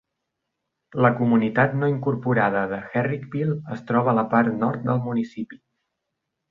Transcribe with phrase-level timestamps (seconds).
[1.05, 5.65] La comunitat no incorporada de Herrickville es troba a la part nord del municipi.